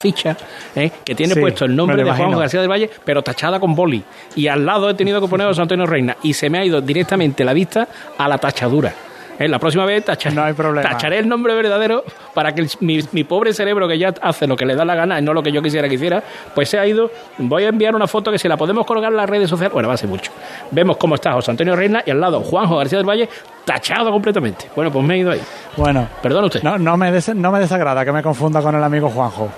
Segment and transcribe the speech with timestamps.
[0.00, 0.34] ficha
[0.74, 0.90] ¿eh?
[1.04, 2.30] que tiene Sí, puesto el nombre de Juan.
[2.38, 4.02] García del Valle, pero tachada con boli.
[4.34, 6.16] Y al lado he tenido que poner a José Antonio Reina.
[6.22, 7.86] Y se me ha ido directamente la vista
[8.16, 8.94] a la tachadura.
[9.38, 9.46] ¿Eh?
[9.46, 10.88] La próxima vez tacha- No hay problema.
[10.88, 12.02] tacharé el nombre verdadero
[12.32, 14.94] para que el- mi, mi pobre cerebro, que ya hace lo que le da la
[14.94, 16.22] gana y no lo que yo quisiera que hiciera,
[16.54, 17.10] pues se ha ido.
[17.36, 19.88] Voy a enviar una foto que si la podemos colgar en las redes sociales, bueno,
[19.88, 20.32] va a ser mucho.
[20.70, 23.28] Vemos cómo está José Antonio Reina y al lado Juanjo García del Valle
[23.66, 24.70] tachado completamente.
[24.74, 25.40] Bueno, pues me he ido ahí.
[25.76, 26.62] Bueno, Perdón usted.
[26.62, 29.50] no, no, me des- no me desagrada que me confunda con el amigo Juanjo.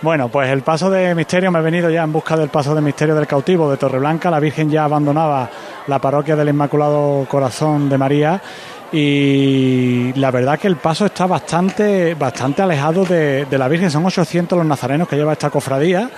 [0.00, 2.80] Bueno, pues el paso de misterio, me he venido ya en busca del paso de
[2.80, 4.30] misterio del cautivo de Torreblanca.
[4.30, 5.50] La Virgen ya abandonaba
[5.88, 8.40] la parroquia del Inmaculado Corazón de María
[8.92, 13.90] y la verdad que el paso está bastante, bastante alejado de, de la Virgen.
[13.90, 16.08] Son 800 los nazarenos que lleva esta cofradía,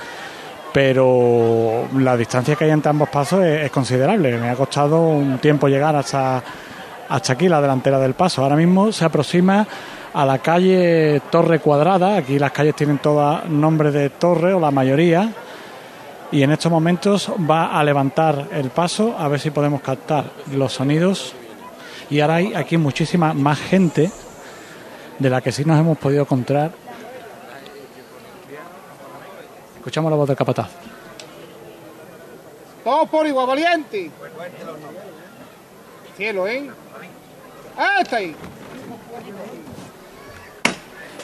[0.75, 4.37] pero la distancia que hay entre ambos pasos es, es considerable.
[4.37, 6.43] Me ha costado un tiempo llegar hasta,
[7.09, 8.43] hasta aquí, la delantera del paso.
[8.43, 9.67] Ahora mismo se aproxima
[10.13, 12.17] a la calle Torre Cuadrada.
[12.17, 15.33] Aquí las calles tienen todas nombre de torre o la mayoría.
[16.33, 20.73] Y en estos momentos va a levantar el paso a ver si podemos captar los
[20.73, 21.35] sonidos.
[22.09, 24.11] Y ahora hay aquí muchísima más gente
[25.19, 26.73] de la que sí nos hemos podido encontrar.
[29.77, 30.69] Escuchamos la voz del capataz.
[32.85, 34.11] Todos por igual, valiente.
[36.17, 36.71] Cielo, ¿eh?
[37.77, 38.35] Ah, está ahí.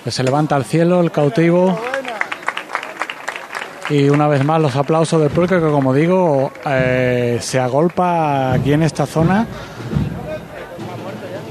[0.08, 1.78] Se levanta al cielo el cautivo.
[3.90, 8.72] Y una vez más los aplausos del público que como digo eh, se agolpa aquí
[8.72, 9.46] en esta zona.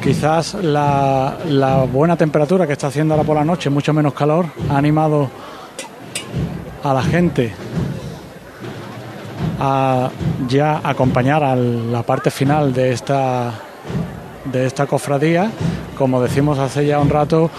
[0.01, 4.45] Quizás la, la buena temperatura que está haciendo ahora por la noche, mucho menos calor,
[4.69, 5.29] ha animado
[6.83, 7.53] a la gente
[9.59, 10.09] a
[10.47, 13.53] ya acompañar a la parte final de esta
[14.45, 15.51] de esta cofradía.
[15.97, 17.49] Como decimos hace ya un rato,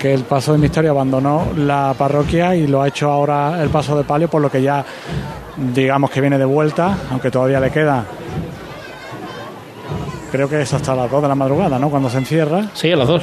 [0.00, 3.96] que el Paso de Misterio abandonó la parroquia y lo ha hecho ahora el Paso
[3.98, 4.82] de Palio, por lo que ya
[5.74, 8.04] digamos que viene de vuelta, aunque todavía le queda.
[10.32, 11.90] Creo que es hasta las 2 de la madrugada, ¿no?
[11.90, 12.66] Cuando se encierra.
[12.72, 13.22] Sí, a las dos.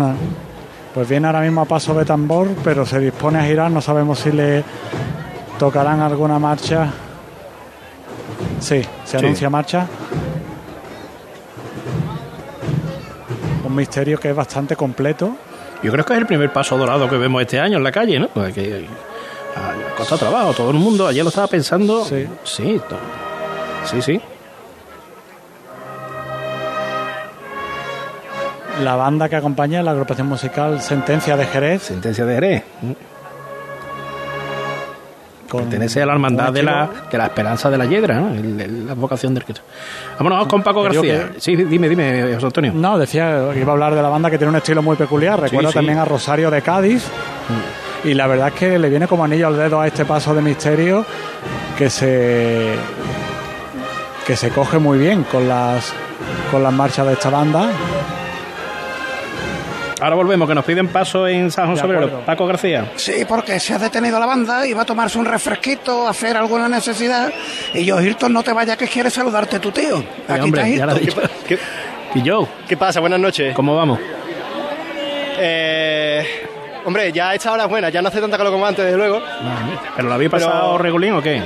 [0.00, 0.14] Ah.
[0.94, 3.70] Pues viene ahora mismo a paso de tambor, pero se dispone a girar.
[3.70, 4.64] No sabemos si le
[5.60, 6.88] tocarán alguna marcha.
[8.58, 9.24] Sí, se Sí.
[9.24, 9.86] anuncia marcha.
[13.64, 15.36] Un misterio que es bastante completo.
[15.82, 18.18] Yo creo que es el primer paso dorado que vemos este año en la calle,
[18.18, 18.28] ¿no?
[18.28, 18.86] Pues que
[19.56, 22.04] ha costado trabajo, todo el mundo, ayer lo estaba pensando.
[22.04, 22.26] Sí.
[22.44, 22.80] Sí,
[23.84, 24.20] sí, sí.
[28.82, 31.82] La banda que acompaña la agrupación musical Sentencia de Jerez.
[31.82, 32.62] Sentencia de Jerez.
[35.48, 38.30] Con Pertenece a la hermandad de la, de la esperanza de la yedra, ¿no?
[38.34, 39.62] El- el- la vocación del Cristo.
[40.18, 41.30] Vámonos con Paco García.
[41.32, 42.72] que- Sí, dime, dime, José Antonio.
[42.74, 45.40] No, decía que iba a hablar de la banda que tiene un estilo muy peculiar.
[45.40, 45.74] Recuerdo sí.
[45.74, 47.06] también a Rosario de Cádiz.
[48.04, 50.42] Y la verdad es que le viene como anillo al dedo a este paso de
[50.42, 51.04] misterio
[51.76, 52.74] que se
[54.26, 55.92] que se coge muy bien con las
[56.50, 57.70] con las marchas de esta banda.
[60.00, 62.06] Ahora volvemos, que nos piden paso en San José De Obrero.
[62.06, 62.24] acuerdo.
[62.26, 62.92] Paco García.
[62.96, 66.36] Sí, porque se ha detenido la banda y va a tomarse un refresquito, a hacer
[66.36, 67.32] alguna necesidad.
[67.74, 70.02] Y yo, Hilton, no te vayas que quiere saludarte tu tío.
[70.28, 71.22] Aquí hombre, ya está Hilton.
[71.24, 71.34] dicho.
[71.48, 71.58] ¿Qué,
[72.14, 73.00] Y yo, qué pasa?
[73.00, 73.54] Buenas noches.
[73.54, 73.98] ¿cómo vamos?
[75.40, 76.24] Eh,
[76.84, 79.20] hombre, ya esta hora es buena, ya no hace tanta calor como antes, desde luego.
[79.96, 81.42] ¿Pero lo habéis pasado Pero- regulín o qué?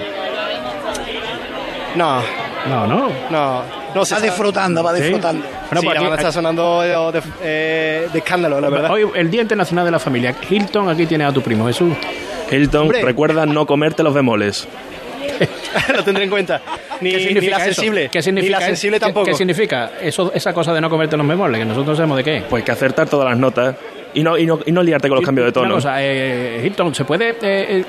[1.95, 2.23] No,
[2.69, 3.09] No, no.
[3.31, 3.63] no,
[3.95, 5.03] no se Va disfrutando, va Sí.
[5.03, 5.43] disfrutando.
[5.45, 6.89] Bueno, sí, pues la aquí- está sonando de,
[7.21, 8.91] de- eh, de escándalo, la verdad.
[8.91, 10.35] Hoy, el Día Internacional de la Familia.
[10.49, 11.93] Hilton, aquí tienes a tu primo Jesús.
[12.51, 13.03] Hilton, Hombre.
[13.03, 14.67] recuerda no comerte los bemoles.
[15.97, 16.61] lo tendré en cuenta.
[17.01, 17.65] Ni, ¿Qué ni la eso?
[17.67, 18.09] sensible.
[18.11, 18.67] ¿Qué significa ni la eso?
[18.67, 19.27] sensible ¿Qué- tampoco.
[19.27, 21.59] ¿Qué significa eso, esa cosa de no comerte los memoles?
[21.59, 22.43] Que nosotros sabemos de qué.
[22.49, 23.75] Pues que acertar todas las notas
[24.15, 25.75] y no, y no, y no liarte con los cambios de Una tono.
[25.77, 27.85] cosa, eh, Hilton, ¿se puede eh, eh,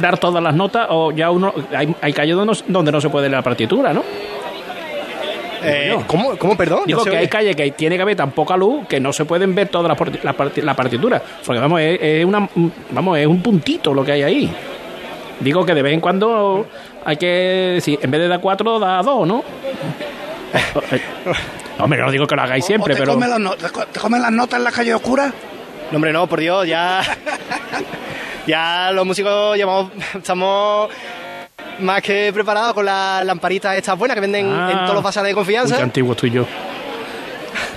[0.00, 1.52] dar todas las notas o ya uno...
[1.76, 4.02] Hay, hay calles donde, no- donde no se puede leer la partitura, ¿no?
[5.62, 6.82] Eh, ¿cómo, ¿Cómo, perdón?
[6.86, 9.24] Digo No que hay calles que tiene que haber tan poca luz que no se
[9.24, 11.22] pueden ver toda la, parti- la, parti- la partitura.
[11.44, 12.48] Porque vamos, es, es una,
[12.90, 14.52] vamos, es un puntito lo que hay ahí.
[15.40, 16.66] Digo que de vez en cuando
[17.04, 19.42] hay que decir, en vez de dar cuatro, da dos, ¿no?
[21.78, 23.18] Hombre, no digo que lo hagáis siempre, ¿O te, pero...
[23.18, 25.32] las no- te comen las notas en la calle oscura?
[25.90, 27.00] No, hombre, no, por Dios, ya.
[28.46, 30.90] ya los músicos llevamos, estamos
[31.80, 34.70] más que preparados con las lamparitas estas buenas que venden Ah.
[34.72, 35.76] en todos los bazares de Uy, confianza.
[35.76, 36.46] qué antiguo estoy yo.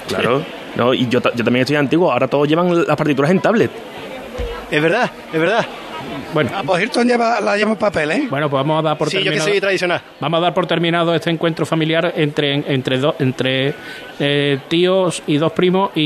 [0.08, 0.44] Claro.
[0.76, 2.12] No, y yo, yo también estoy antiguo.
[2.12, 3.72] Ahora todos llevan las partituras en tablet.
[4.72, 5.66] Es verdad, es verdad.
[6.34, 8.28] Bueno, Ah, pues Hilton lleva, la lleva en papel, ¿eh?
[8.30, 9.50] bueno, pues vamos a dar por Sí, yo que terminado...
[9.52, 10.02] soy tradicional.
[10.20, 13.74] Vamos a dar por terminado este encuentro familiar entre entre dos entre
[14.20, 16.02] eh, tíos y dos primos y,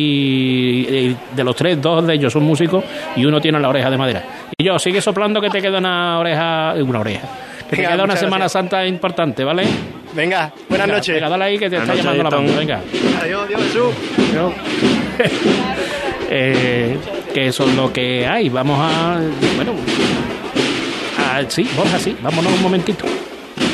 [0.90, 2.84] y de los tres dos de ellos son músicos
[3.16, 4.24] y uno tiene la oreja de madera
[4.58, 7.28] Y yo, sigue soplando que te queda una oreja, una oreja.
[7.70, 8.52] Que te Venga, queda una Semana gracias.
[8.54, 9.64] Santa importante, ¿vale?
[10.14, 11.16] Venga, buenas Venga, noches.
[11.16, 12.82] Venga, dale ahí que te está Buenas llamando la banda, venga.
[13.22, 13.94] Adiós, adiós, Jesús.
[14.34, 14.54] Yo-
[16.30, 16.98] Eh,
[17.34, 18.50] que eso es lo que hay.
[18.50, 19.18] Vamos a.
[19.56, 19.72] Bueno.
[21.18, 22.18] a- sí, Borja, sí.
[22.22, 23.06] Vámonos un momentito.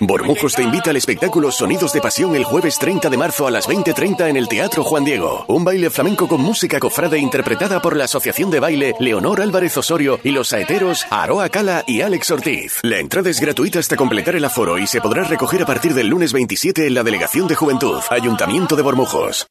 [0.00, 3.68] Bormujos te invita al espectáculo Sonidos de Pasión el jueves 30 de marzo a las
[3.68, 5.44] 20.30 en el Teatro Juan Diego.
[5.46, 10.18] Un baile flamenco con música cofrade interpretada por la Asociación de Baile Leonor Álvarez Osorio
[10.24, 12.80] y los saeteros Aroa Cala y Alex Ortiz.
[12.82, 16.08] La entrada es gratuita hasta completar el aforo y se podrá recoger a partir del
[16.08, 19.46] lunes 27 en la Delegación de Juventud, Ayuntamiento de Bormujos.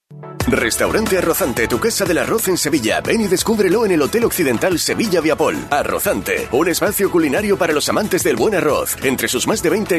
[0.47, 2.99] Restaurante Arrozante, tu casa del arroz en Sevilla.
[2.99, 5.55] Ven y descúbrelo en el Hotel Occidental Sevilla Viapol.
[5.69, 8.97] Arrozante, un espacio culinario para los amantes del buen arroz.
[9.03, 9.95] Entre sus más de 20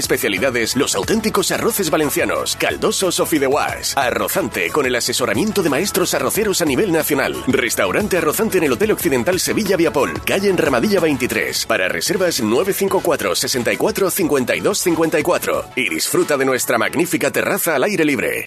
[0.77, 3.97] los auténticos arroces valencianos, caldosos o fideuás.
[3.97, 7.43] Arrozante, con el asesoramiento de maestros arroceros a nivel nacional.
[7.47, 11.67] Restaurante Arrozante en el Hotel Occidental Sevilla Viapol, calle en Ramadilla 23.
[11.67, 15.65] Para reservas 954 64 52 54.
[15.77, 18.47] Y disfruta de nuestra magnífica terraza al aire libre.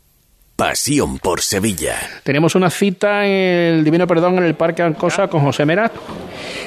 [0.61, 1.95] Pasión por Sevilla.
[2.21, 5.91] Tenemos una cita en el Divino Perdón en el Parque Ancosa con José Merat.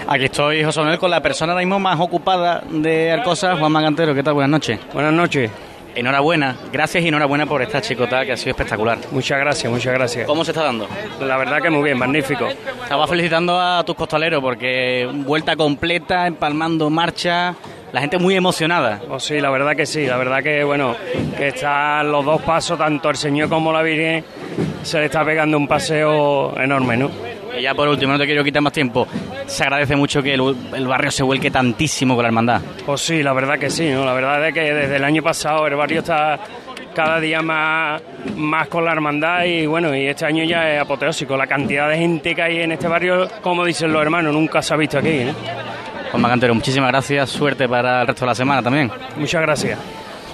[0.08, 4.12] Aquí estoy, José Manuel, con la persona ahora mismo más ocupada de Arcosa, Juan Magantero.
[4.12, 4.35] ¿Qué tal?
[4.35, 4.81] Buenas noches.
[4.93, 5.49] Buenas noches.
[5.94, 8.99] Enhorabuena, gracias y enhorabuena por esta chicota que ha sido espectacular.
[9.12, 10.26] Muchas gracias, muchas gracias.
[10.26, 10.88] ¿Cómo se está dando?
[11.20, 12.49] La verdad que muy bien, magnífico.
[12.82, 17.55] Estaba felicitando a tus costaleros porque vuelta completa, empalmando marcha,
[17.94, 19.00] la gente muy emocionada.
[19.08, 20.96] Oh, sí, la verdad que sí, la verdad que bueno,
[21.38, 24.25] que están los dos pasos, tanto el Señor como la Virgen,
[24.82, 27.08] se le está pegando un paseo enorme, ¿no?
[27.56, 29.06] Y ya por último, no te quiero quitar más tiempo,
[29.46, 32.62] se agradece mucho que el, el barrio se vuelque tantísimo con la hermandad.
[32.85, 34.05] Pues sí, la verdad que sí, ¿no?
[34.05, 36.40] La verdad es que desde el año pasado el barrio está
[36.97, 38.02] cada día más,
[38.35, 41.37] más con la hermandad y bueno, y este año ya es apoteósico.
[41.37, 44.75] La cantidad de gente que hay en este barrio, como dicen los hermanos, nunca se
[44.75, 45.74] ha visto aquí, ¿no?
[46.14, 48.88] Juan Magantero, muchísimas gracias, suerte para el resto de la semana también.
[49.16, 49.81] Muchas gracias.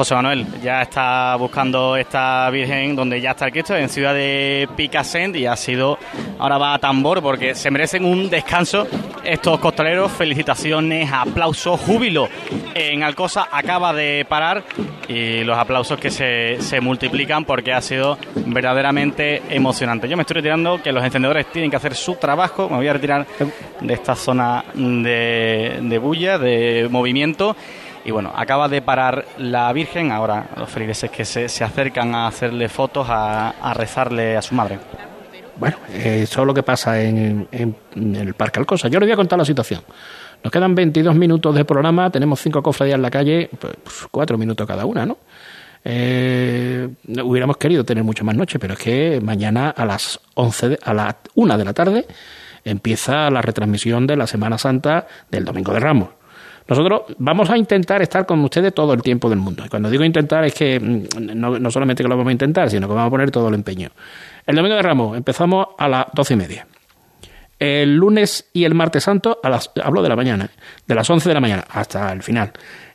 [0.01, 4.67] José Manuel ya está buscando esta Virgen donde ya está el Cristo, en ciudad de
[4.75, 5.99] Picassent, y ha sido,
[6.39, 8.87] ahora va a tambor porque se merecen un descanso
[9.23, 10.11] estos costaleros.
[10.11, 12.31] Felicitaciones, aplausos, júbilo.
[12.75, 14.65] En Alcosa acaba de parar
[15.07, 18.17] y los aplausos que se, se multiplican porque ha sido
[18.47, 20.09] verdaderamente emocionante.
[20.09, 22.71] Yo me estoy retirando, que los encendedores tienen que hacer su trabajo.
[22.71, 23.27] Me voy a retirar
[23.83, 27.55] de esta zona de, de bulla, de movimiento.
[28.05, 32.27] Y bueno, acaba de parar la Virgen, ahora los feligreses que se, se acercan a
[32.27, 34.79] hacerle fotos, a, rezarle a su madre.
[35.59, 37.47] Bueno, eh, eso es lo que pasa en,
[37.93, 38.89] el Parque Alcosa.
[38.89, 39.83] Yo les voy a contar la situación.
[40.43, 44.39] Nos quedan 22 minutos de programa, tenemos cinco cofradías en la calle, pues, pues, cuatro
[44.39, 45.19] minutos cada una, ¿no?
[45.85, 46.89] Eh,
[47.23, 50.95] hubiéramos querido tener mucho más noche, pero es que mañana a las 11, de- a
[50.95, 52.07] la una de la tarde
[52.65, 56.09] empieza la retransmisión de la Semana Santa del Domingo de Ramos.
[56.69, 59.65] Nosotros vamos a intentar estar con ustedes todo el tiempo del mundo.
[59.67, 62.87] Y cuando digo intentar es que mm, no, solamente que lo vamos a intentar, sino
[62.87, 63.89] que vamos a poner todo el empeño.
[64.47, 66.67] El Domingo de Ramos empezamos a las doce y media.
[67.59, 70.49] El lunes y el martes santo, a las, hablo de la mañana,
[70.87, 72.53] de las 11 de la mañana hasta el final.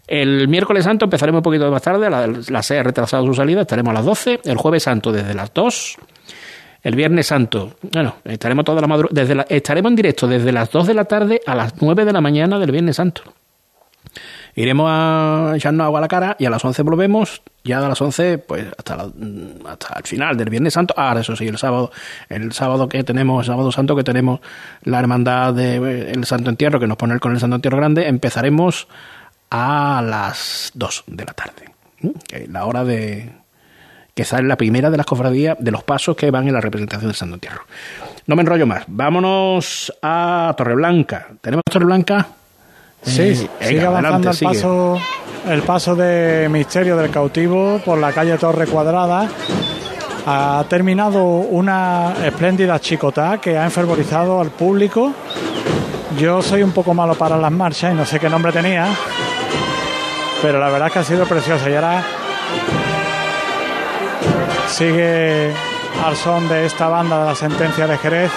[0.08, 3.62] El miércoles santo empezaremos un poquito más tarde, la- las 6 ha retrasado su salida,
[3.62, 4.40] estaremos a las 12.
[4.44, 5.98] El jueves santo desde las 2.
[6.82, 10.72] El viernes santo, bueno, estaremos toda la madru- desde la- estaremos en directo desde las
[10.72, 13.22] 2 de la tarde a las 9 de la mañana del viernes santo.
[14.56, 17.42] Iremos a echarnos agua a la cara y a las 11 volvemos.
[17.64, 19.10] Ya a las 11, pues hasta, la-
[19.70, 20.94] hasta el final del Viernes Santo.
[20.98, 21.92] Ahora, eso sí, el sábado,
[22.30, 24.40] el sábado que tenemos, el sábado santo que tenemos
[24.84, 28.88] la hermandad del Santo Entierro, que nos pone con el Santo Entierro Grande, empezaremos
[29.50, 31.66] a las 2 de la tarde.
[32.02, 32.10] ¿Mm?
[32.32, 33.32] Es La hora de,
[34.14, 37.08] que sale la primera de las cofradías de los pasos que van en la representación
[37.10, 37.62] del Santo Entierro.
[38.28, 38.84] No me enrollo más.
[38.88, 41.28] Vámonos a Torreblanca.
[41.42, 42.28] ¿Tenemos Torreblanca?
[43.06, 44.54] Sí, sigue avanzando adelante, el sigue.
[44.54, 45.00] paso,
[45.48, 49.30] el paso de Misterio del Cautivo por la calle Torre Cuadrada.
[50.28, 55.14] Ha terminado una espléndida chicotá que ha enfervorizado al público.
[56.18, 58.88] Yo soy un poco malo para las marchas y no sé qué nombre tenía,
[60.42, 61.70] pero la verdad es que ha sido preciosa.
[61.70, 62.04] Y ahora
[64.68, 65.52] sigue
[66.04, 68.32] al son de esta banda de la sentencia de Jerez.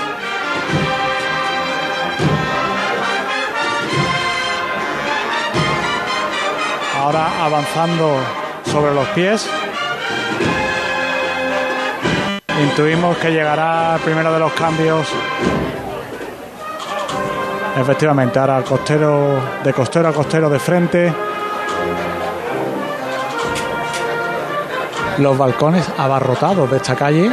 [7.09, 8.17] Ahora avanzando
[8.71, 9.49] sobre los pies.
[12.63, 15.09] Intuimos que llegará el primero de los cambios.
[17.81, 21.15] Efectivamente, ahora al costero, de costero a costero de frente.
[25.17, 27.33] Los balcones abarrotados de esta calle.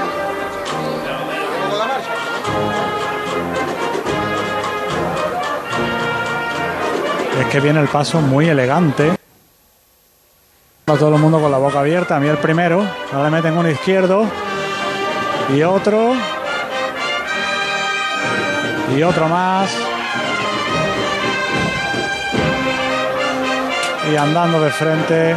[7.42, 9.25] Es que viene el paso muy elegante.
[11.00, 12.16] Todo el mundo con la boca abierta.
[12.16, 12.82] A mí el primero.
[13.12, 14.26] Ahora le meten uno izquierdo.
[15.54, 16.14] Y otro.
[18.96, 19.70] Y otro más.
[24.10, 25.36] Y andando de frente.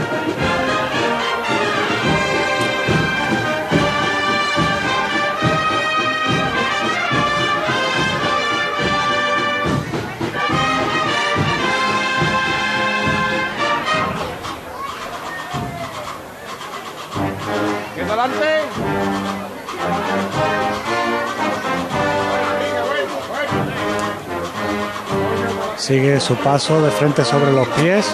[25.77, 28.13] Sigue su paso de frente sobre los pies.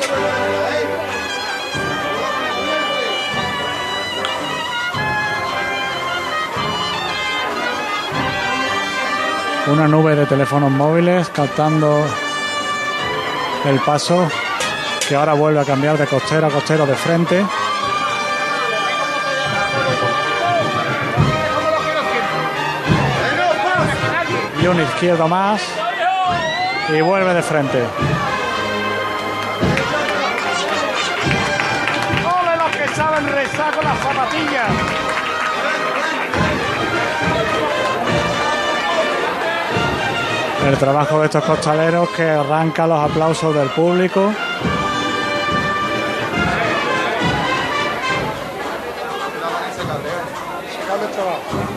[9.69, 12.05] Una nube de teléfonos móviles captando
[13.65, 14.29] el paso
[15.09, 17.43] que ahora vuelve a cambiar de costero a costero de frente.
[24.65, 25.61] Y un izquierdo más.
[26.89, 27.85] Y vuelve de frente.
[32.25, 34.71] ¡Ole los que saben rezar con las zapatillas!
[40.67, 44.33] El trabajo de estos costaleros que arranca los aplausos del público.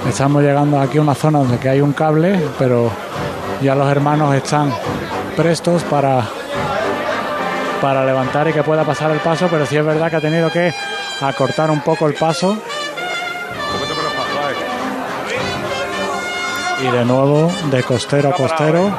[0.08, 2.90] Estamos llegando aquí a una zona donde que hay un cable, pero
[3.62, 4.74] ya los hermanos están
[5.36, 6.24] prestos para,
[7.82, 10.50] para levantar y que pueda pasar el paso, pero sí es verdad que ha tenido
[10.50, 10.74] que
[11.22, 12.58] acortar un poco el paso.
[16.82, 18.92] Y de nuevo de costero a costero.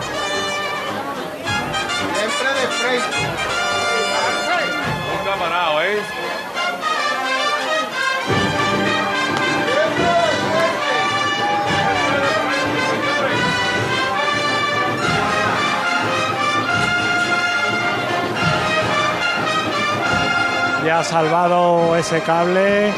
[20.98, 22.92] Ha salvado ese cable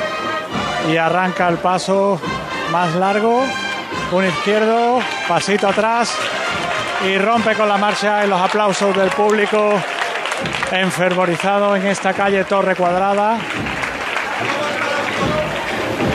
[0.90, 2.18] y arranca el paso
[2.72, 3.44] más largo.
[4.12, 6.16] Un izquierdo, pasito atrás
[7.06, 9.74] y rompe con la marcha en los aplausos del público
[10.72, 13.36] enfervorizado en esta calle Torre Cuadrada.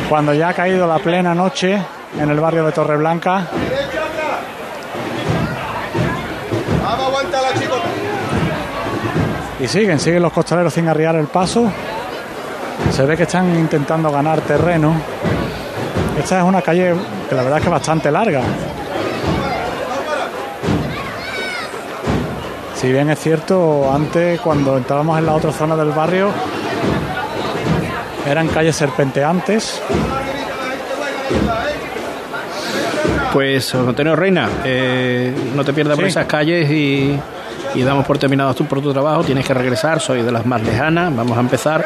[0.10, 1.80] Cuando ya ha caído la plena noche
[2.20, 3.46] en el barrio de Torreblanca.
[9.66, 11.72] Y siguen, siguen los costaleros sin arriar el paso.
[12.92, 14.94] Se ve que están intentando ganar terreno.
[16.20, 16.94] Esta es una calle
[17.28, 18.44] que la verdad es que es bastante larga.
[22.76, 26.30] Si bien es cierto, antes cuando entrábamos en la otra zona del barrio
[28.30, 29.82] eran calles serpenteantes.
[33.34, 37.20] Pues, Antonio Reina, eh, no te pierdas por esas calles y,
[37.76, 39.24] y damos por terminado tú por tu trabajo.
[39.24, 41.16] Tienes que regresar, soy de las más lejanas.
[41.16, 41.86] Vamos a empezar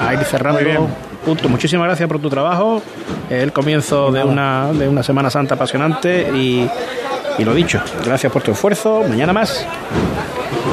[0.00, 0.88] a ir cerrando.
[1.24, 1.48] Punto.
[1.48, 2.82] Muchísimas gracias por tu trabajo.
[3.30, 6.68] El comienzo de una, de una Semana Santa apasionante y,
[7.38, 9.04] y lo dicho, gracias por tu esfuerzo.
[9.08, 9.66] Mañana más.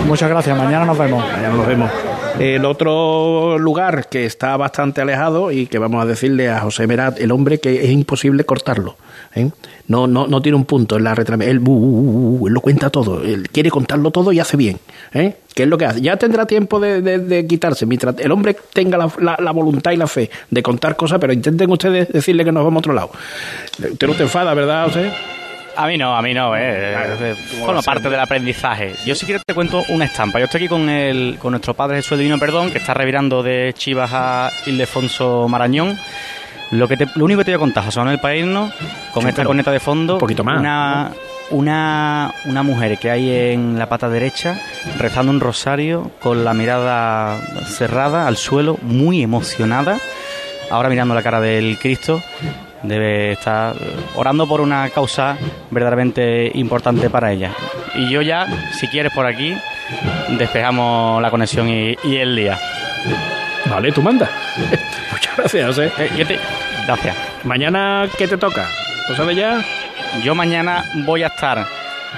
[0.07, 1.23] Muchas gracias, mañana nos vemos.
[1.31, 1.91] Mañana nos vemos.
[2.39, 7.19] El otro lugar que está bastante alejado y que vamos a decirle a José Merat,
[7.19, 8.97] el hombre que es imposible cortarlo.
[9.35, 9.49] ¿Eh?
[9.87, 11.57] No, no, no tiene un punto en la retransmisión.
[11.57, 13.21] Él, bu, bu, bu, bu, él lo cuenta todo.
[13.23, 14.79] Él quiere contarlo todo y hace bien.
[15.13, 15.35] ¿eh?
[15.53, 16.01] ¿Qué es lo que hace?
[16.01, 17.85] Ya tendrá tiempo de, de- de quitarse.
[17.85, 21.31] Mientras el hombre tenga la, la- la voluntad y la fe de contar cosas, pero
[21.33, 23.11] intenten ustedes decirle que nos vamos a otro lado.
[23.91, 25.11] Usted no te enfada, ¿verdad, José?
[25.77, 26.93] A mí no, a mí no, eh.
[26.95, 28.93] eh, Forma parte del aprendizaje.
[29.05, 30.39] Yo si quieres te cuento una estampa.
[30.39, 33.73] Yo estoy aquí con el, con nuestro padre Jesús Divino Perdón, que está revirando de
[33.77, 35.97] Chivas a Ildefonso Marañón.
[36.71, 38.71] Lo que te- lo único que te voy a contar, José Manuel, para irnos,
[39.13, 40.59] con Sí, esta corneta de fondo, un poquito más.
[40.59, 41.11] Una,
[41.51, 44.59] una, una mujer que hay en la pata derecha
[44.97, 49.97] rezando un rosario con la mirada cerrada al suelo, muy emocionada,
[50.71, 52.21] ahora mirando la cara del Cristo,
[52.81, 53.75] debe estar
[54.15, 55.37] orando por una causa
[55.71, 57.51] verdaderamente importante para ella.
[57.95, 58.47] Y yo ya,
[58.79, 59.55] si quieres por aquí,
[60.37, 62.59] despejamos la conexión y, y el día.
[63.69, 64.29] Vale, tú manda.
[65.15, 65.91] Muchas gracias, José.
[65.97, 66.39] Eh, yo te...
[66.85, 67.15] Gracias.
[67.43, 68.67] Mañana, ¿qué te toca?
[69.09, 69.63] ¿Lo sabes ya?
[70.23, 71.65] Yo mañana voy a estar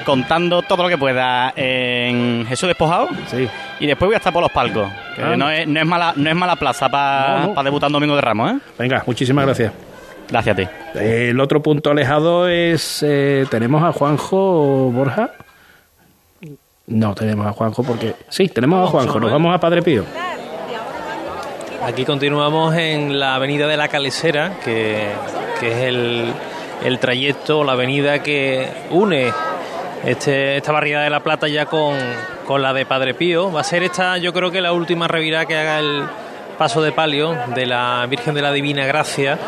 [0.05, 3.07] contando todo lo que pueda en Jesús Despojado.
[3.27, 3.47] Sí.
[3.79, 4.89] Y después voy a estar por los palcos.
[5.15, 5.35] Que Ah.
[5.37, 7.63] no, es, no, es mala, no es mala plaza para No, no.
[7.63, 8.57] debutar domingo de Ramos, ¿eh?
[8.77, 9.71] Venga, muchísimas gracias.
[10.29, 10.67] Gracias a ti.
[10.99, 13.01] El otro punto alejado es.
[13.07, 15.31] eh, ¿Tenemos a Juanjo Borja?
[16.87, 18.13] No tenemos a Juanjo porque.
[18.29, 19.19] Sí, tenemos a Juanjo.
[19.19, 20.03] Nos vamos a Padre Pío.
[21.87, 25.09] Aquí continuamos en la avenida de la Calesera, que,
[25.61, 26.33] es el,
[26.83, 29.31] el trayecto, la avenida que une
[30.03, 31.95] este, esta barriada de La Plata ya con,
[32.45, 33.53] con la de Padre Pío.
[33.53, 36.03] Va a ser esta, yo creo que la última revirada que haga el
[36.57, 39.39] paso de palio de la Virgen de la Divina Gracia,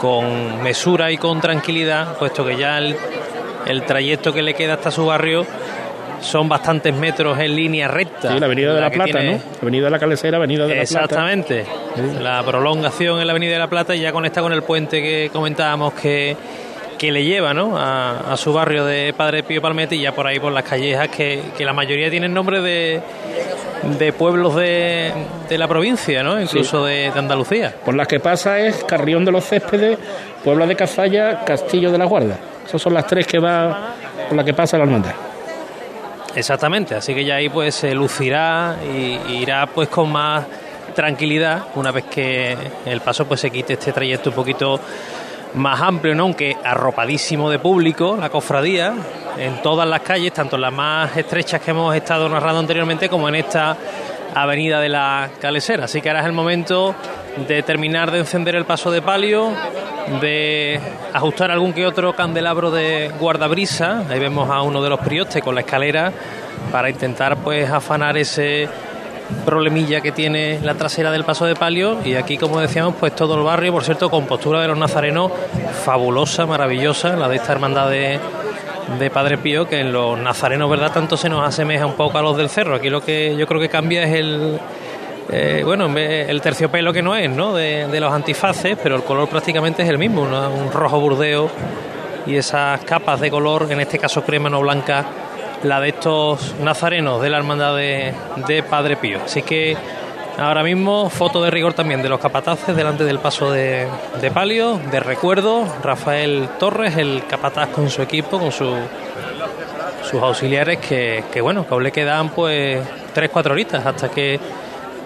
[0.00, 2.96] con mesura y con tranquilidad, puesto que ya el,
[3.66, 5.44] el trayecto que le queda hasta su barrio
[6.20, 8.32] son bastantes metros en línea recta.
[8.32, 9.40] Sí, la Avenida de la Plata, tiene- ¿no?
[9.62, 11.04] Avenida de la Calesera, Avenida de la Plata.
[11.04, 11.64] Exactamente.
[12.20, 15.30] La prolongación en la Avenida de la Plata y ya conecta con el puente que
[15.32, 16.36] comentábamos que,
[16.98, 17.78] que le lleva ¿no?
[17.78, 21.08] a, a su barrio de Padre Pío Palmete y ya por ahí por las callejas
[21.08, 23.00] que, que la mayoría tienen nombre de,
[23.98, 25.12] de pueblos de,
[25.48, 26.40] de la provincia, ¿no?
[26.40, 27.74] incluso de, de Andalucía.
[27.84, 29.98] Por las que pasa es Carrión de los Céspedes,
[30.44, 32.36] Puebla de Cazalla, Castillo de la Guarda.
[32.66, 33.94] Esas son las tres que va
[34.28, 35.12] por las que pasa la hermandad.
[36.34, 40.44] Exactamente, así que ya ahí pues se lucirá y, irá pues con más
[40.94, 44.80] tranquilidad una vez que el paso pues se quite este trayecto un poquito
[45.54, 46.24] más amplio, ¿no?
[46.24, 48.94] aunque arropadísimo de público, la cofradía,
[49.38, 53.28] en todas las calles, tanto en las más estrechas que hemos estado narrando anteriormente como
[53.28, 53.76] en esta
[54.34, 55.84] avenida de la Calesera.
[55.84, 56.94] Así que ahora es el momento
[57.48, 59.52] de terminar de encender el paso de palio,
[60.20, 60.80] de
[61.12, 64.04] ajustar algún que otro candelabro de guardabrisa.
[64.08, 66.12] Ahí vemos a uno de los priostes con la escalera
[66.72, 68.68] para intentar pues afanar ese
[69.44, 71.98] problemilla que tiene la trasera del paso de palio.
[72.04, 75.32] Y aquí como decíamos pues todo el barrio por cierto con postura de los nazarenos
[75.84, 78.18] fabulosa maravillosa la de esta hermandad de,
[78.98, 82.22] de Padre Pío que en los nazarenos verdad tanto se nos asemeja un poco a
[82.22, 82.74] los del cerro.
[82.74, 84.60] Aquí lo que yo creo que cambia es el
[85.32, 87.54] eh, bueno, el terciopelo que no es, ¿no?
[87.54, 91.50] De, los antifaces, pero el color prácticamente es el mismo, un rojo burdeo
[92.26, 95.04] y esas capas de color, en este caso crema no blanca,
[95.62, 99.20] la de estos nazarenos de la hermandad de, Padre Pío.
[99.24, 99.76] Así que
[100.38, 103.86] ahora mismo foto de rigor también de los capataces delante del paso de,
[104.20, 108.74] de palio, de recuerdo, Rafael Torres, el capataz con su equipo, con su
[110.10, 112.80] sus auxiliares que, que bueno, que le quedan pues
[113.14, 114.40] 3-4 horitas hasta que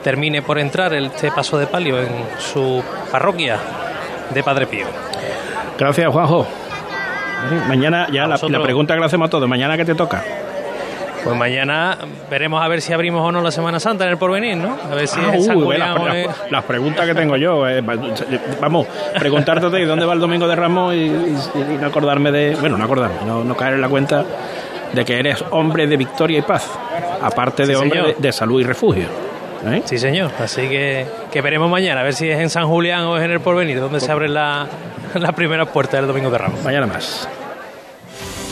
[0.05, 3.57] termine por entrar el- este paso de palio en su parroquia
[4.33, 4.87] de Padre Pío.
[5.79, 6.47] Gracias, Juanjo.
[7.69, 10.23] Mañana, ya la, pregunta que le hacemos a todos, ¿mañana qué te toca?
[11.25, 11.97] Pues mañana
[12.31, 14.77] veremos a ver si abrimos o no la Semana Santa en el porvenir, ¿no?
[14.91, 17.67] A ver si Ah, es uh, las, o es- las- las preguntas que tengo yo.
[17.67, 17.95] eh, va-
[18.61, 18.87] vamos,
[19.19, 22.57] preguntarte de dónde va el domingo de Ramos y, y- y no acordarme de.
[22.61, 24.23] Bueno, no acordarme, no, no caer en la cuenta
[24.93, 26.71] de que eres hombre de victoria y paz,
[27.23, 29.07] aparte de Sí, hombre de salud y refugio.
[29.73, 29.83] ¿Eh?
[29.85, 30.31] Sí, señor.
[30.39, 33.31] Así que, que veremos mañana, a ver si es en San Julián o es en
[33.31, 34.67] el porvenir, donde se abren la-
[35.15, 36.63] las primeras puertas del domingo de Ramos.
[36.63, 37.29] Mañana más.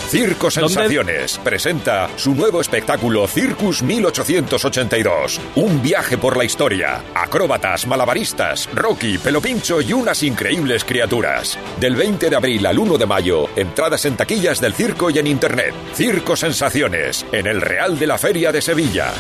[0.09, 5.41] Circo Sensaciones presenta su nuevo espectáculo Circus 1882.
[5.57, 7.01] Un viaje por la historia.
[7.15, 11.59] Acróbatas, malabaristas, Rocky, Pelopincho y unas increíbles criaturas.
[11.81, 15.29] Del 20 de abril al 1 de mayo, entradas en taquillas del circo y en
[15.29, 15.73] internet.
[15.95, 19.13] Circo Sensaciones, en el Real de la Feria de Sevilla.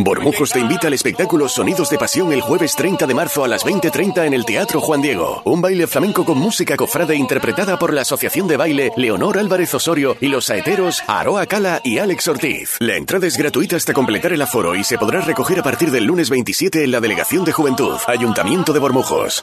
[0.00, 3.66] Bormujos te invita al espectáculo Sonidos de Pasión el jueves 30 de marzo a las
[3.66, 5.42] 20.30 en el Teatro Juan Diego.
[5.44, 10.16] Un baile flamenco con música cofrade interpretada por la Asociación de Baile Leonor Álvarez Osorio
[10.20, 12.76] y los saeteros Aroa Cala y Alex Ortiz.
[12.78, 16.04] La entrada es gratuita hasta completar el aforo y se podrá recoger a partir del
[16.04, 19.42] lunes 27 en la Delegación de Juventud, Ayuntamiento de Bormujos.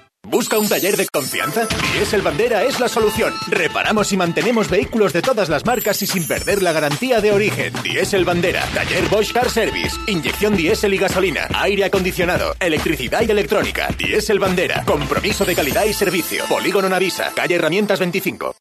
[0.31, 1.67] ¿Busca un taller de confianza?
[1.93, 3.33] Diesel Bandera es la solución.
[3.49, 7.73] Reparamos y mantenemos vehículos de todas las marcas y sin perder la garantía de origen.
[7.83, 13.89] Diesel Bandera, taller Bosch Car Service, inyección diésel y gasolina, aire acondicionado, electricidad y electrónica.
[13.97, 16.45] Diesel Bandera, compromiso de calidad y servicio.
[16.47, 18.55] Polígono Navisa, calle Herramientas 25.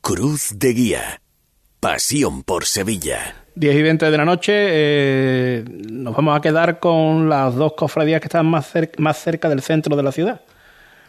[0.00, 1.20] Cruz de Guía.
[1.78, 3.44] Pasión por Sevilla.
[3.54, 8.20] 10 y 20 de la noche, eh, nos vamos a quedar con las dos cofradías
[8.22, 10.40] que están más, cer- más cerca del centro de la ciudad,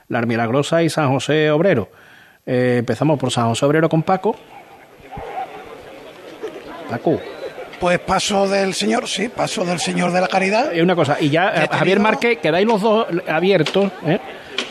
[0.10, 1.90] la Milagrosa y San José Obrero.
[2.46, 4.36] Eh, empezamos por San José Obrero con Paco.
[6.90, 7.20] Paco.
[7.80, 10.72] Pues paso del señor, sí, paso del señor de la caridad.
[10.74, 14.20] Y una cosa, y ya, Javier Márquez, quedáis los dos abiertos, ¿eh?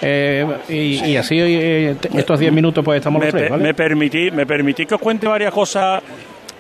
[0.01, 3.62] Eh, y, y así eh, estos 10 minutos pues estamos me, los tres, pe- ¿vale?
[3.62, 6.03] me permití, me permití que os cuente varias cosas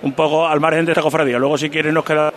[0.02, 1.38] un poco al margen de esta cofradía.
[1.38, 2.31] Luego, si quieres, nos queda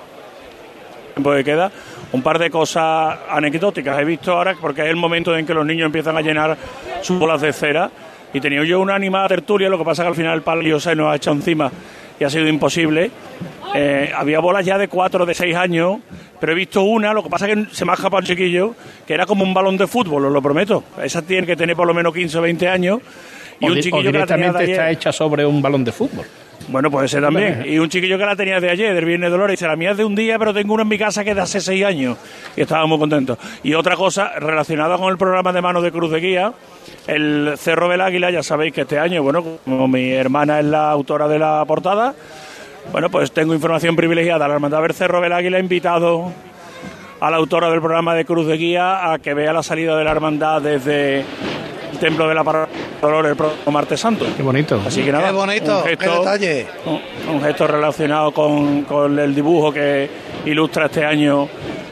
[1.16, 1.72] tiempo que queda.
[2.12, 4.00] Un par de cosas anecdóticas.
[4.00, 6.58] He visto ahora, porque es el momento en que los niños empiezan a llenar
[7.02, 7.90] sus bolas de cera.
[8.34, 10.94] Y tenía yo una animada tertulia, lo que pasa que al final el palio se
[10.96, 11.72] nos ha echado encima
[12.20, 13.10] y ha sido imposible.
[13.74, 15.98] Eh, había bolas ya de 4, de 6 años,
[16.40, 18.76] pero he visto una, lo que pasa que se me ha escapado un chiquillo,
[19.08, 20.84] que era como un balón de fútbol, os lo prometo.
[21.02, 23.00] Esa tiene que tener por lo menos 15 o 20 años.
[23.60, 25.62] Y o, un o chiquillo que la tenía de directamente ayer- está hecha sobre un
[25.62, 26.26] balón de fútbol.
[26.68, 27.64] Bueno, puede ser también.
[27.66, 29.92] Y un chiquillo que la tenía de ayer, del Viernes de Dolores, dice, la mía
[29.92, 31.84] es de un día, pero tengo una en mi casa que es de hace seis
[31.86, 32.18] años.
[32.56, 33.38] Y estaba muy contento.
[33.64, 36.54] Y otra cosa relacionada con el programa de mano de Cruz de Guía,
[37.08, 40.92] el Cerro del Águila, ya sabéis que este año, bueno, como mi hermana es la
[40.92, 42.16] autora de la portada,
[42.92, 44.48] bueno, pues tengo información privilegiada.
[44.48, 46.32] La Hermandad del Cerro del Águila ha invitado
[47.20, 50.04] a la autora del programa de Cruz de Guía a que vea la salida de
[50.04, 51.26] la hermandad desde
[51.98, 52.66] Templo de la de
[53.02, 54.26] Dolores el próximo martes santo.
[54.36, 54.82] Qué bonito.
[54.86, 56.68] Así que nada, Qué bonito, un qué gesto, detalle.
[56.86, 60.10] un, un gesto relacionado con, con el dibujo que
[60.46, 61.48] ilustra este año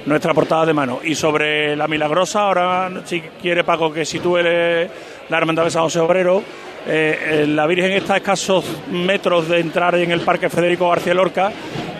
[0.06, 1.00] nuestra portada de mano.
[1.04, 6.00] Y sobre la milagrosa, ahora si quiere Paco que sitúe la hermandad de San José
[6.00, 6.44] Obrero,
[6.86, 11.14] eh, eh, la Virgen está a escasos metros de entrar en el Parque Federico García
[11.14, 11.52] Lorca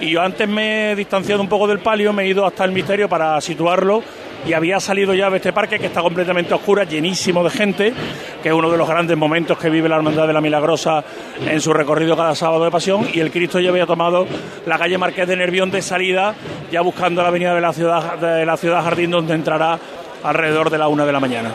[0.02, 2.74] y yo antes me he distanciado un poco del palio, me he ido hasta el
[2.74, 4.04] misterio para situarlo
[4.46, 7.94] y había salido ya de este parque que está completamente oscura, llenísimo de gente,
[8.42, 11.04] que es uno de los grandes momentos que vive la Hermandad de la Milagrosa
[11.46, 14.28] en su recorrido cada sábado de pasión y el Cristo ya había tomado
[14.66, 16.36] la calle Marqués de Nervión de salida,
[16.72, 19.80] ya buscando la avenida de la ciudad, de la ciudad Jardín, donde entrará
[20.24, 21.52] alrededor de la una de la mañana.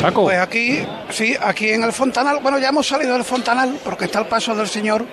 [0.00, 0.78] Pues aquí,
[1.10, 4.54] sí, aquí en el Fontanal, bueno, ya hemos salido del Fontanal porque está el paso
[4.54, 5.04] del señor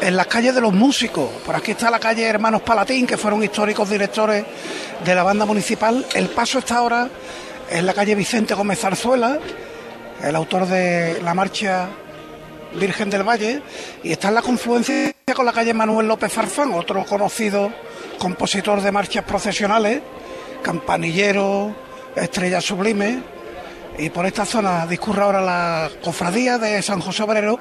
[0.00, 1.28] en las calles de los músicos.
[1.44, 4.44] Por aquí está la calle Hermanos Palatín, que fueron históricos directores
[5.04, 6.06] de la banda municipal.
[6.14, 7.08] El paso está ahora
[7.68, 9.40] en la calle Vicente Gómez Zarzuela,
[10.22, 11.88] el autor de la marcha
[12.74, 13.60] Virgen del Valle,
[14.04, 17.72] y está en la confluencia con la calle Manuel López Farfán, otro conocido
[18.18, 20.00] compositor de marchas procesionales,
[20.62, 21.74] campanillero,
[22.14, 23.31] estrella sublime.
[24.02, 27.60] Y por esta zona discurre ahora la cofradía de San José Obrero,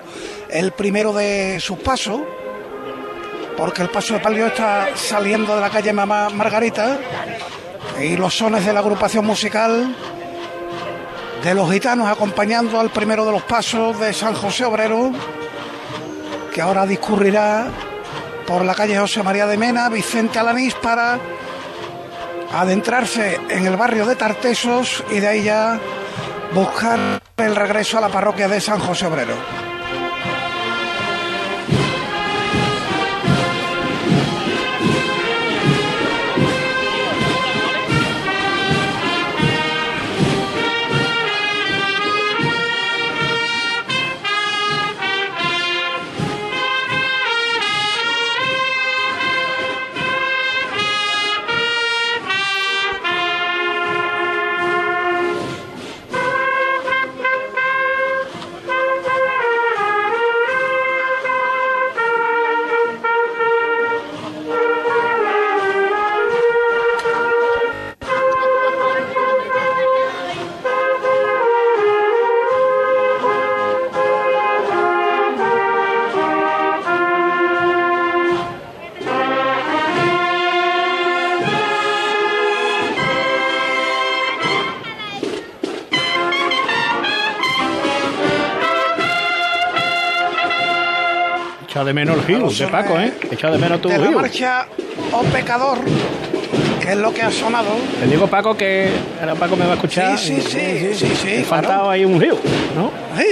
[0.49, 2.19] el primero de sus pasos,
[3.55, 6.97] porque el paso de palio está saliendo de la calle Mamá Margarita
[8.01, 9.95] y los sones de la agrupación musical
[11.43, 15.11] de los gitanos acompañando al primero de los pasos de San José Obrero,
[16.51, 17.67] que ahora discurrirá
[18.47, 21.19] por la calle José María de Mena, Vicente Alanís, para
[22.51, 25.79] adentrarse en el barrio de Tartesos y de ahí ya
[26.53, 29.70] buscar el regreso a la parroquia de San José Obrero.
[91.81, 93.11] Echa de menos el de Paco, ¿eh?
[93.31, 94.67] Echa de menos tu de la marcha
[95.13, 95.79] O Pecador,
[96.79, 97.69] que es lo que ha sonado.
[97.99, 100.15] Le digo Paco que ahora Paco me va a escuchar.
[100.15, 102.35] Sí, sí, sí, sí, sí, Me faltaba ahí un Gil,
[102.75, 102.91] ¿no?
[103.17, 103.25] Sí,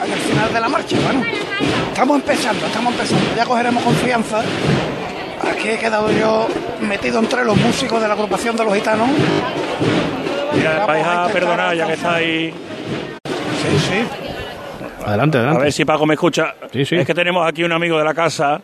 [0.00, 1.24] al final de la marcha, bueno.
[1.88, 3.24] Estamos empezando, estamos empezando.
[3.36, 4.42] Ya cogeremos confianza.
[5.50, 6.46] Aquí he quedado yo
[6.80, 9.08] metido entre los músicos de la agrupación de los gitanos.
[10.54, 12.54] Mira, vais a a perdonar ya que estáis.
[13.24, 14.27] Sí, sí.
[15.08, 15.62] Adelante, A adelante.
[15.64, 16.54] ver si Paco me escucha.
[16.72, 18.60] Es que tenemos aquí un amigo de la casa,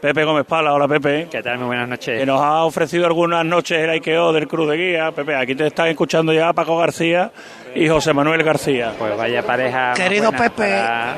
[0.00, 0.72] Pepe Gómez Pala.
[0.72, 1.26] Hola, Pepe.
[1.30, 1.58] ¿Qué tal?
[1.58, 2.18] Muy buenas noches.
[2.20, 5.10] Que nos ha ofrecido algunas noches el IKEO del Cruz de Guía.
[5.12, 7.30] Pepe, aquí te están escuchando ya Paco García
[7.74, 8.92] y José Manuel García.
[8.98, 9.92] Pues vaya pareja.
[9.94, 10.50] Querido Pepe.
[10.56, 11.16] para-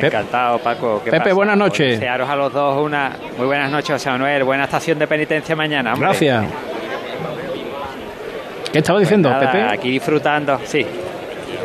[0.00, 1.00] Encantado, Paco.
[1.04, 1.34] ¿Qué Pepe, pasa?
[1.34, 1.92] buenas Pues noches.
[2.00, 4.44] desearos a los dos una muy buenas noches, José Manuel.
[4.44, 5.92] Buena estación de penitencia mañana.
[5.94, 6.08] hombre.
[6.08, 6.44] Gracias.
[8.72, 9.62] ¿Qué estaba diciendo, Nada, Pepe?
[9.64, 10.86] Aquí disfrutando, sí.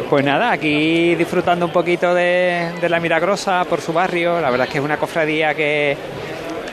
[0.10, 4.40] Pues nada, aquí disfrutando un poquito de, la Milagrosa por su barrio.
[4.40, 5.98] La verdad es que es una cofradía que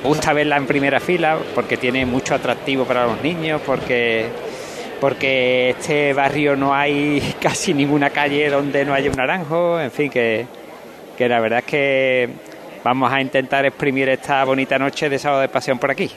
[0.04, 4.26] gusta verla en primera fila porque tiene mucho atractivo para los niños, porque
[5.00, 10.10] porque este barrio no hay casi ninguna calle donde no haya un naranjo, en fin,
[10.10, 10.46] que,
[11.16, 12.28] que la verdad es que
[12.84, 16.10] vamos a intentar exprimir esta bonita noche de sábado de pasión por aquí.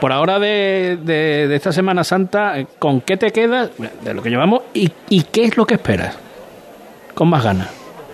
[0.00, 3.70] Por ahora de, de- esta Semana Santa, eh, ¿con qué te quedas
[4.02, 6.16] de lo que llevamos y, y qué es lo que esperas?
[7.14, 7.68] Con más ganas.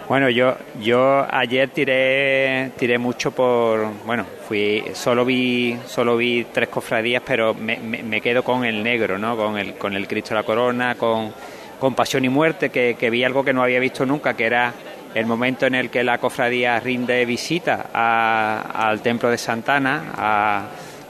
[0.08, 6.68] Bueno, yo yo ayer tiré tiré mucho por bueno fui solo vi solo vi tres
[6.68, 9.36] cofradías, pero me, me- me quedo con el negro, ¿no?
[9.36, 11.32] Con el con el Cristo de la Corona, con
[11.78, 14.72] con Pasión y Muerte, que, que vi algo que no había visto nunca, que era
[15.14, 20.62] el momento en el que la cofradía rinde visita a- al templo de Santana, a,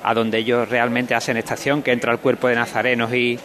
[0.02, 3.38] a donde ellos realmente hacen estación, que entra el cuerpo de nazarenos y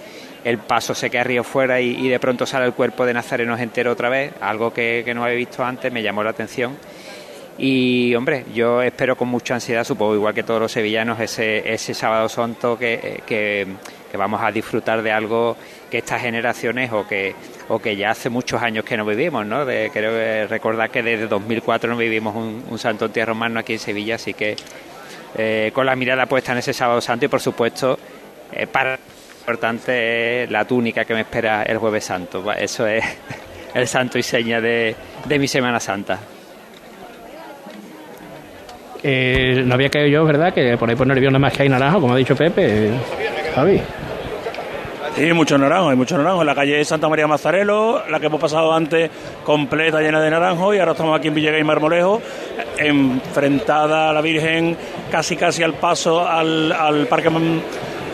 [0.45, 3.91] el paso se queda río fuera y, de pronto sale el cuerpo de nazarenos entero
[3.91, 6.77] otra vez, algo que, no había visto antes, me llamó la atención.
[7.57, 11.93] Y hombre, yo espero con mucha ansiedad, supongo igual que todos los sevillanos, ese, ese
[11.93, 13.65] sábado santo que, que,
[14.15, 15.57] vamos a disfrutar de algo
[15.91, 17.35] que estas generaciones o que,
[17.67, 19.65] o que ya hace muchos años que no vivimos, ¿no?
[19.65, 23.79] De, creo recordar que desde 2004 no vivimos un, un santo entierro romano aquí en
[23.79, 24.55] Sevilla, así que
[25.37, 27.97] eh, con la mirada puesta en ese sábado santo y por supuesto
[28.51, 28.97] eh, para
[29.45, 32.43] importante es la túnica que me espera el jueves santo.
[32.53, 33.03] Eso es
[33.73, 34.95] el santo y seña de,
[35.25, 36.19] de mi Semana Santa.
[39.03, 40.51] Eh, no había caído yo, ¿verdad?
[40.51, 42.89] Que por ahí por nervios nada más que hay naranjo, como ha dicho Pepe.
[43.53, 43.79] Javi.
[45.15, 46.41] Sí, muchos naranjos, hay muchos naranjos.
[46.41, 49.09] En la calle Santa María Mazarelo, la que hemos pasado antes,
[49.43, 52.21] completa, llena de naranjos, y ahora estamos aquí en Villegas y Marmolejo,
[52.77, 54.75] enfrentada a la Virgen,
[55.11, 57.29] casi casi al paso al, al Parque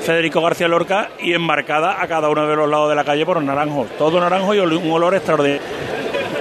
[0.02, 3.42] Federico García Lorca y enmarcada a cada uno de los lados de la calle por
[3.42, 3.88] naranjos.
[3.98, 5.62] Todo naranjo y un olor extraordinario.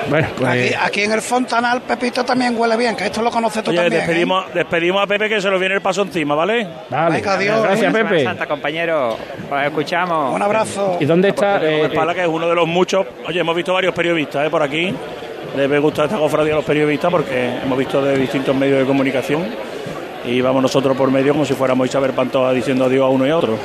[0.08, 3.70] Bueno, Aquí, aquí en el Fontanal, Pepito también huele bien, que esto lo conoce tú
[3.70, 3.92] Oye, también.
[4.02, 4.06] ¿eh?
[4.06, 6.66] despedimos, despedimos a Pepe que se lo viene el paso encima, ¿vale?
[6.88, 7.14] Vale.
[7.16, 7.62] Venga, adiós.
[7.62, 8.24] Gracias, Semana Pepe.
[8.24, 9.10] Santa, compañero.
[9.10, 10.34] Os escuchamos.
[10.34, 10.96] Un abrazo.
[10.98, 11.60] ¿Y dónde está?
[11.62, 13.06] Eh, que es uno de los muchos.
[13.28, 14.50] Oye, hemos visto varios periodistas ¿eh?
[14.50, 14.92] por aquí.
[15.56, 19.46] Debe gustar esta cofradía a los periodistas porque hemos visto de distintos medios de comunicación
[20.24, 23.30] y vamos nosotros por medio como si fuéramos Isabel Pantoja diciendo adiós a uno y
[23.30, 23.56] a otro.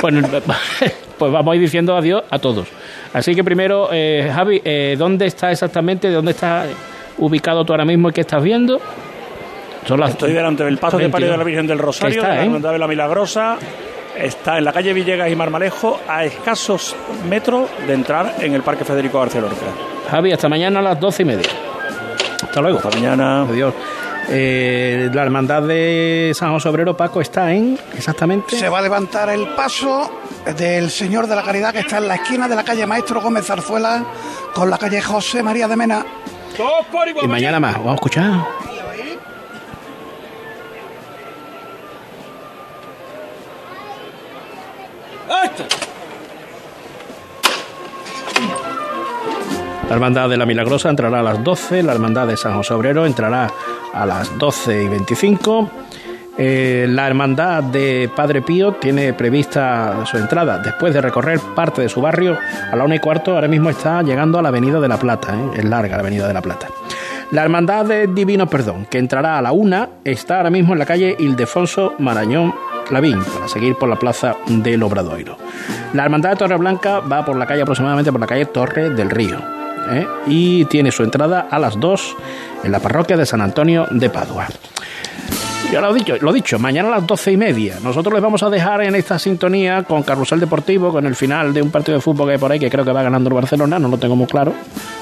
[0.00, 0.26] Bueno,
[1.18, 2.68] pues vamos a ir diciendo adiós a todos.
[3.12, 6.10] Así que primero, eh, Javi, eh, ¿dónde está exactamente?
[6.10, 6.66] ¿Dónde está
[7.18, 8.80] ubicado tú ahora mismo y qué estás viendo?
[9.86, 12.34] Son las Estoy delante del paso de palio de la Virgen del Rosario, está, de
[12.34, 12.46] la ¿eh?
[12.46, 13.56] Hermandad de la Milagrosa.
[14.18, 16.96] Está en la calle Villegas y Marmalejo, a escasos
[17.28, 19.66] metros de entrar en el Parque Federico García Lorca.
[20.10, 21.50] Javi, hasta mañana a las doce y media.
[22.42, 22.78] Hasta luego.
[22.78, 23.42] Hasta mañana.
[23.42, 23.74] Adiós.
[24.28, 28.56] Eh, la hermandad de San José Obrero, Paco, está en exactamente.
[28.56, 30.10] Se va a levantar el paso
[30.56, 33.46] del Señor de la Caridad que está en la esquina de la calle Maestro Gómez
[33.46, 34.04] Zarzuela
[34.54, 36.04] con la calle José María de Mena.
[37.22, 37.74] Y mañana más.
[37.74, 38.65] Vamos a escuchar.
[49.88, 53.06] La hermandad de la Milagrosa entrará a las 12, la hermandad de San José Obrero
[53.06, 53.48] entrará
[53.94, 55.70] a las 12 y 25.
[56.38, 61.88] Eh, la hermandad de Padre Pío tiene prevista su entrada después de recorrer parte de
[61.88, 62.36] su barrio
[62.70, 63.34] a la una y cuarto.
[63.34, 65.58] Ahora mismo está llegando a la Avenida de la Plata, ¿eh?
[65.58, 66.66] es larga la Avenida de la Plata.
[67.30, 70.86] La hermandad de Divino Perdón, que entrará a la una, está ahora mismo en la
[70.86, 72.54] calle Ildefonso Marañón
[72.90, 75.38] Lavín, para seguir por la plaza del Obradoiro.
[75.92, 79.65] La hermandad de Torreblanca va por la calle aproximadamente por la calle Torre del Río.
[79.90, 80.06] ¿Eh?
[80.26, 82.16] Y tiene su entrada a las 2
[82.64, 84.48] en la parroquia de San Antonio de Padua.
[85.72, 87.78] Ya lo he dicho, lo dicho, mañana a las doce y media.
[87.82, 91.60] Nosotros les vamos a dejar en esta sintonía con Carrusel Deportivo, con el final de
[91.60, 93.78] un partido de fútbol que hay por ahí, que creo que va ganando el Barcelona,
[93.80, 94.54] no lo tengo muy claro.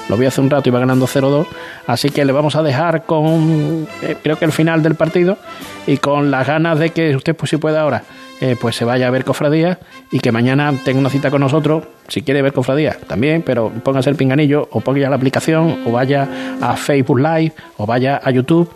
[0.09, 1.45] Lo vi hace un rato y va ganando 0-2.
[1.85, 5.37] Así que le vamos a dejar con, eh, creo que el final del partido
[5.85, 8.03] y con las ganas de que usted, pues si puede ahora,
[8.41, 9.79] eh, pues se vaya a ver cofradía
[10.11, 14.09] y que mañana tenga una cita con nosotros, si quiere ver cofradía también, pero póngase
[14.09, 16.27] el pinganillo o ponga la aplicación o vaya
[16.61, 18.69] a Facebook Live o vaya a YouTube,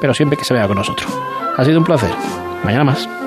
[0.00, 1.10] pero siempre que se vea con nosotros.
[1.56, 2.10] Ha sido un placer.
[2.64, 3.21] Mañana más.